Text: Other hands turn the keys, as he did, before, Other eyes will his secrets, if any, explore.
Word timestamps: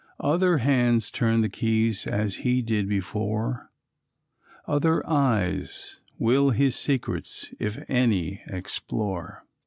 Other 0.21 0.57
hands 0.57 1.11
turn 1.11 1.41
the 1.41 1.47
keys, 1.47 2.07
as 2.07 2.37
he 2.37 2.63
did, 2.63 2.89
before, 2.89 3.69
Other 4.65 5.07
eyes 5.07 6.01
will 6.17 6.49
his 6.49 6.75
secrets, 6.75 7.53
if 7.59 7.77
any, 7.87 8.41
explore. 8.47 9.43